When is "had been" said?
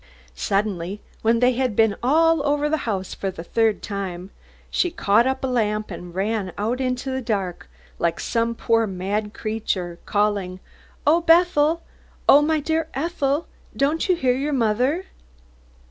1.51-1.95